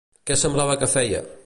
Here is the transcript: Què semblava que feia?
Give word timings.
Què 0.29 0.37
semblava 0.43 0.79
que 0.85 0.91
feia? 0.97 1.23